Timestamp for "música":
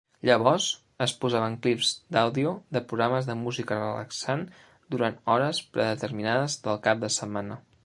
3.43-3.79